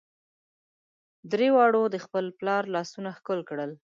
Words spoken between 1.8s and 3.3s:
د خپل پلار لاسونه